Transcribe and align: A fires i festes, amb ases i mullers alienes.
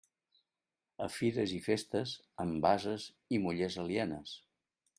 A 1.05 1.07
fires 1.15 1.53
i 1.57 1.59
festes, 1.67 2.15
amb 2.45 2.67
ases 2.73 3.07
i 3.37 3.41
mullers 3.45 3.79
alienes. 3.85 4.35